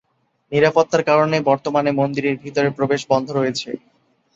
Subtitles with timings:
[0.51, 3.69] নিরাপত্তার কারণে বর্তমানে মন্দিরের ভিতরে প্রবেশ বন্ধ রয়েছে।